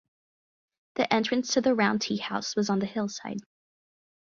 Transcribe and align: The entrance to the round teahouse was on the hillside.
The 0.95 1.13
entrance 1.13 1.53
to 1.53 1.61
the 1.61 1.75
round 1.75 2.01
teahouse 2.01 2.55
was 2.55 2.71
on 2.71 2.79
the 2.79 2.87
hillside. 2.87 3.37